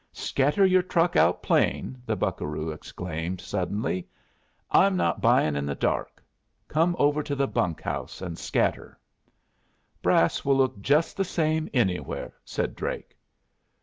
[0.13, 4.07] "Scatter your truck out plain!" the buccaroo exclaimed, suddenly.
[4.71, 6.23] "I'm not buying in the dark.
[6.67, 8.97] Come over to the bunk house and scatter."
[10.01, 13.15] "Brass will look just the same anywhere," said Drake.